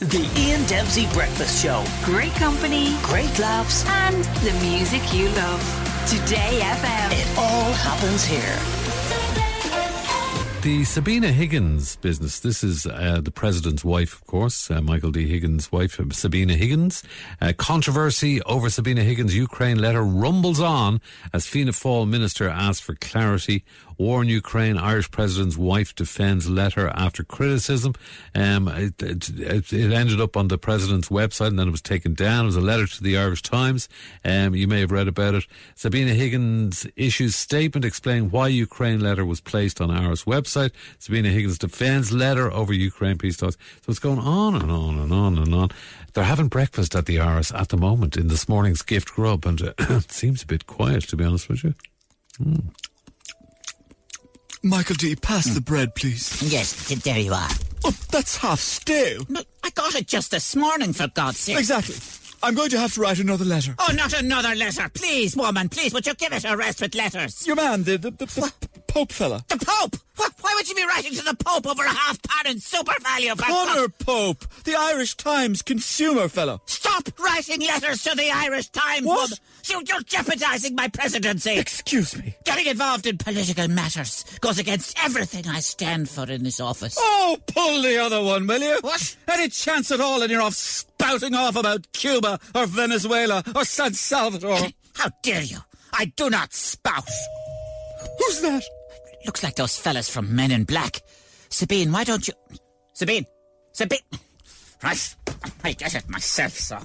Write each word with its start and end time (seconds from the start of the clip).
The 0.00 0.28
Ian 0.36 0.64
Dempsey 0.66 1.06
Breakfast 1.14 1.62
Show. 1.62 1.82
Great 2.04 2.32
company, 2.34 2.96
Great 3.02 3.38
laughs. 3.38 3.84
and 3.88 4.22
the 4.44 4.52
music 4.62 5.00
you 5.14 5.28
love. 5.30 5.62
Today 6.06 6.60
FM. 6.62 7.12
It 7.12 7.38
all 7.38 7.72
happens 7.72 8.24
here. 8.24 8.85
The 10.66 10.82
Sabina 10.82 11.30
Higgins 11.30 11.94
business. 11.94 12.40
This 12.40 12.64
is 12.64 12.86
uh, 12.86 13.20
the 13.22 13.30
president's 13.30 13.84
wife, 13.84 14.12
of 14.14 14.26
course, 14.26 14.68
uh, 14.68 14.80
Michael 14.80 15.12
D. 15.12 15.28
Higgins' 15.28 15.70
wife, 15.70 16.00
uh, 16.00 16.10
Sabina 16.10 16.54
Higgins. 16.54 17.04
Uh, 17.40 17.52
controversy 17.56 18.42
over 18.42 18.68
Sabina 18.68 19.04
Higgins' 19.04 19.32
Ukraine 19.32 19.78
letter 19.78 20.02
rumbles 20.02 20.58
on 20.58 21.00
as 21.32 21.46
Fianna 21.46 21.70
Fáil 21.70 22.08
minister 22.08 22.48
asks 22.48 22.80
for 22.80 22.96
clarity. 22.96 23.64
War 23.96 24.22
in 24.22 24.28
Ukraine, 24.28 24.76
Irish 24.76 25.10
president's 25.10 25.56
wife 25.56 25.94
defends 25.94 26.50
letter 26.50 26.88
after 26.88 27.24
criticism. 27.24 27.94
Um, 28.34 28.68
it, 28.68 29.00
it, 29.02 29.72
it 29.72 29.92
ended 29.92 30.20
up 30.20 30.36
on 30.36 30.48
the 30.48 30.58
president's 30.58 31.08
website 31.08 31.46
and 31.46 31.58
then 31.58 31.68
it 31.68 31.70
was 31.70 31.80
taken 31.80 32.12
down. 32.12 32.44
It 32.44 32.46
was 32.46 32.56
a 32.56 32.60
letter 32.60 32.86
to 32.86 33.02
the 33.02 33.16
Irish 33.16 33.40
Times. 33.40 33.88
Um, 34.22 34.54
you 34.54 34.68
may 34.68 34.80
have 34.80 34.90
read 34.90 35.08
about 35.08 35.34
it. 35.34 35.46
Sabina 35.76 36.12
Higgins 36.12 36.86
issues 36.94 37.36
statement 37.36 37.86
explaining 37.86 38.30
why 38.30 38.48
Ukraine 38.48 39.00
letter 39.00 39.24
was 39.24 39.40
placed 39.40 39.80
on 39.80 39.88
Áras 39.88 40.26
website. 40.26 40.55
Sabina 40.98 41.28
Higgins 41.28 41.58
defends 41.58 42.12
letter 42.12 42.52
over 42.52 42.72
Ukraine 42.72 43.18
peace 43.18 43.36
talks. 43.36 43.56
So 43.82 43.90
it's 43.90 43.98
going 43.98 44.18
on 44.18 44.54
and 44.54 44.70
on 44.70 44.98
and 44.98 45.12
on 45.12 45.38
and 45.38 45.54
on. 45.54 45.70
They're 46.12 46.24
having 46.24 46.48
breakfast 46.48 46.94
at 46.94 47.06
the 47.06 47.16
Áras 47.16 47.54
at 47.58 47.68
the 47.68 47.76
moment 47.76 48.16
in 48.16 48.28
this 48.28 48.48
morning's 48.48 48.82
gift 48.82 49.12
grub, 49.14 49.46
and 49.46 49.62
uh, 49.62 49.72
it 49.78 50.10
seems 50.10 50.42
a 50.42 50.46
bit 50.46 50.66
quiet, 50.66 51.04
to 51.08 51.16
be 51.16 51.24
honest 51.24 51.48
with 51.48 51.64
you. 51.64 51.74
Michael 54.62 54.96
D, 54.96 55.14
pass 55.14 55.46
the 55.46 55.60
bread, 55.60 55.94
please. 55.94 56.42
Yes, 56.42 56.88
there 57.02 57.18
you 57.18 57.32
are. 57.32 57.48
Oh, 57.84 57.94
that's 58.10 58.36
half 58.38 58.58
stale. 58.58 59.22
No, 59.28 59.42
I 59.62 59.70
got 59.70 59.94
it 59.94 60.08
just 60.08 60.32
this 60.32 60.56
morning, 60.56 60.92
for 60.92 61.06
God's 61.08 61.38
sake. 61.38 61.58
Exactly. 61.58 61.94
I'm 62.46 62.54
going 62.54 62.70
to 62.70 62.78
have 62.78 62.94
to 62.94 63.00
write 63.00 63.18
another 63.18 63.44
letter. 63.44 63.74
Oh, 63.80 63.92
not 63.96 64.12
another 64.12 64.54
letter. 64.54 64.88
Please, 64.94 65.36
woman, 65.36 65.68
please, 65.68 65.92
would 65.92 66.06
you 66.06 66.14
give 66.14 66.32
it 66.32 66.44
a 66.44 66.56
rest 66.56 66.80
with 66.80 66.94
letters? 66.94 67.44
Your 67.44 67.56
man, 67.56 67.82
the, 67.82 67.98
the, 67.98 68.12
the, 68.12 68.26
the 68.26 68.52
Pope 68.86 69.10
fella. 69.10 69.44
The 69.48 69.56
Pope! 69.58 69.96
Why 70.40 70.52
would 70.54 70.68
you 70.68 70.76
be 70.76 70.86
writing 70.86 71.12
to 71.14 71.24
the 71.24 71.34
Pope 71.34 71.66
over 71.66 71.84
a 71.84 71.88
half 71.88 72.22
pound 72.22 72.46
in 72.46 72.60
super 72.60 72.94
value? 73.02 73.34
Conor 73.34 73.88
Pope, 73.88 74.44
the 74.64 74.76
Irish 74.76 75.14
Times 75.16 75.60
consumer 75.60 76.28
fella. 76.28 76.60
Stop 76.66 77.08
writing 77.18 77.60
letters 77.62 78.02
to 78.04 78.14
the 78.14 78.30
Irish 78.30 78.68
Times, 78.68 79.04
What? 79.04 79.30
woman. 79.30 79.38
You- 79.68 79.82
You're 79.92 80.02
jeopardizing 80.02 80.76
my 80.76 80.86
presidency. 80.88 81.58
Excuse 81.58 82.16
me. 82.16 82.36
Getting 82.44 82.66
involved 82.66 83.06
in 83.06 83.18
political 83.18 83.66
matters 83.68 84.24
goes 84.40 84.58
against 84.60 84.96
everything 85.04 85.48
I 85.48 85.58
stand 85.60 86.08
for 86.08 86.30
in 86.30 86.44
this 86.44 86.60
office. 86.60 86.94
Oh, 86.98 87.36
pull 87.48 87.82
the 87.82 87.98
other 87.98 88.22
one, 88.22 88.46
will 88.46 88.60
you? 88.62 88.78
What? 88.82 89.16
Any 89.28 89.48
chance 89.48 89.90
at 89.90 90.00
all 90.00 90.22
and 90.22 90.30
you're 90.30 90.40
off 90.42 90.54
spouting 91.06 91.34
off 91.34 91.54
about 91.56 91.86
Cuba 91.92 92.38
or 92.54 92.66
Venezuela 92.66 93.42
or 93.54 93.64
San 93.64 93.94
Salvador? 93.94 94.58
How 94.94 95.08
dare 95.22 95.42
you? 95.42 95.58
I 95.92 96.06
do 96.16 96.28
not 96.28 96.52
spout. 96.52 97.08
Who's 98.18 98.40
that? 98.40 98.64
Looks 99.24 99.42
like 99.44 99.54
those 99.54 99.78
fellas 99.78 100.08
from 100.08 100.34
Men 100.34 100.50
in 100.50 100.64
Black. 100.64 101.00
Sabine, 101.48 101.92
why 101.92 102.02
don't 102.04 102.26
you. 102.26 102.34
Sabine! 102.92 103.24
Sabine! 103.72 103.98
Right, 104.82 105.16
I 105.62 105.72
get 105.72 105.94
it 105.94 106.08
myself, 106.08 106.52
sir. 106.52 106.80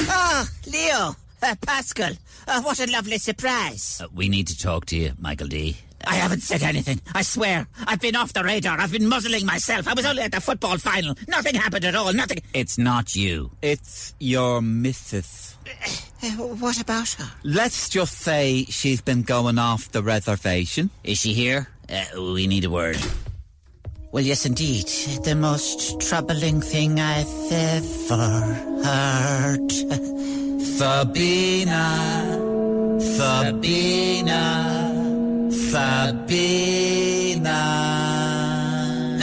Ah, 0.00 0.46
Leo! 0.66 1.16
Uh, 1.42 1.54
Paschal, 1.62 2.12
uh, 2.48 2.60
what 2.60 2.80
a 2.80 2.90
lovely 2.92 3.16
surprise. 3.16 4.02
we 4.12 4.28
need 4.28 4.46
to 4.48 4.58
talk 4.58 4.84
to 4.86 4.96
you, 4.96 5.12
Michael 5.18 5.48
D. 5.48 5.76
I 6.06 6.14
haven't 6.14 6.40
said 6.40 6.62
anything. 6.62 7.00
I 7.14 7.22
swear. 7.22 7.66
I've 7.86 8.00
been 8.00 8.16
off 8.16 8.32
the 8.32 8.42
radar. 8.42 8.80
I've 8.80 8.92
been 8.92 9.08
muzzling 9.08 9.44
myself. 9.46 9.86
I 9.86 9.94
was 9.94 10.06
only 10.06 10.22
at 10.22 10.32
the 10.32 10.40
football 10.40 10.78
final. 10.78 11.14
Nothing 11.28 11.54
happened 11.54 11.84
at 11.84 11.94
all. 11.94 12.12
Nothing. 12.12 12.38
It's 12.54 12.78
not 12.78 13.14
you. 13.14 13.50
It's 13.62 14.14
your 14.18 14.62
missus. 14.62 15.56
Uh, 16.22 16.28
what 16.28 16.80
about 16.80 17.08
her? 17.10 17.30
Let's 17.44 17.88
just 17.88 18.18
say 18.18 18.64
she's 18.68 19.00
been 19.00 19.22
going 19.22 19.58
off 19.58 19.92
the 19.92 20.02
reservation. 20.02 20.90
Is 21.04 21.18
she 21.18 21.32
here? 21.32 21.68
Uh, 21.88 22.04
we 22.34 22.46
need 22.46 22.64
a 22.64 22.70
word. 22.70 22.98
Well, 24.12 24.24
yes, 24.24 24.44
indeed. 24.44 24.86
The 25.24 25.36
most 25.36 26.00
troubling 26.00 26.60
thing 26.60 26.98
I've 26.98 27.28
ever 27.52 28.42
heard. 28.84 29.70
Sabina, 30.60 31.86
Sabina, 33.00 34.89
Sabina. 35.70 37.60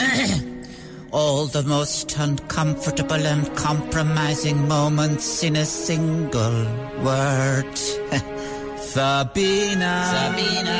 All 1.12 1.44
the 1.46 1.62
most 1.62 2.16
uncomfortable 2.18 3.26
and 3.26 3.54
compromising 3.54 4.66
moments 4.66 5.42
in 5.42 5.56
a 5.56 5.66
single 5.66 6.64
word. 7.04 7.76
Sabina, 8.78 9.92
Sabina, 10.14 10.78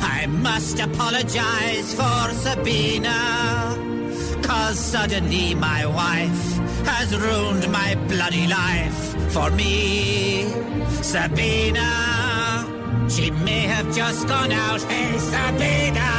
I 0.00 0.26
must 0.28 0.78
apologize 0.78 1.92
for 1.94 2.32
Sabina. 2.34 3.75
Cause 4.46 4.78
suddenly 4.78 5.54
my 5.54 5.84
wife 5.86 6.58
has 6.86 7.16
ruined 7.16 7.70
my 7.72 7.96
bloody 8.06 8.46
life 8.46 8.98
for 9.32 9.50
me. 9.50 10.46
Sabina, 11.02 11.90
she 13.08 13.30
may 13.30 13.62
have 13.74 13.92
just 13.94 14.28
gone 14.28 14.52
out. 14.52 14.80
Hey, 14.82 15.18
Sabina. 15.18 16.10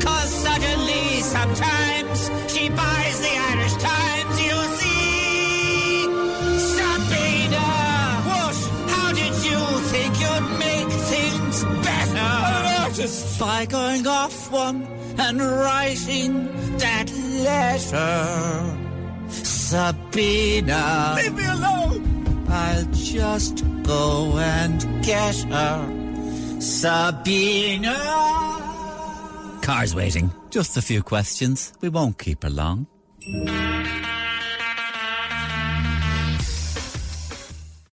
Cause 0.00 0.30
suddenly 0.46 1.20
sometimes 1.20 2.30
she 2.52 2.68
buys 2.68 3.20
the 3.20 3.34
Irish 3.50 3.76
Times, 3.90 4.34
you 4.46 4.56
see. 4.78 6.04
Sabina! 6.76 7.66
What? 8.30 8.56
How 8.90 9.12
did 9.12 9.34
you 9.48 9.60
think 9.92 10.12
you'd 10.20 10.58
make 10.58 10.90
things 11.12 11.64
better? 11.86 12.53
Artist. 12.94 13.40
By 13.40 13.66
going 13.66 14.06
off 14.06 14.52
one 14.52 14.86
and 15.18 15.40
writing 15.40 16.46
that 16.78 17.10
letter. 17.42 18.78
Sabina. 19.28 21.14
Leave 21.16 21.34
me 21.34 21.44
alone. 21.44 22.46
I'll 22.48 22.84
just 22.92 23.64
go 23.82 24.38
and 24.38 25.04
get 25.04 25.34
her. 25.50 26.60
Sabina. 26.60 27.96
Car's 29.62 29.92
waiting. 29.96 30.30
Just 30.50 30.76
a 30.76 30.82
few 30.82 31.02
questions. 31.02 31.72
We 31.80 31.88
won't 31.88 32.16
keep 32.18 32.44
her 32.44 32.50
long. 32.50 32.86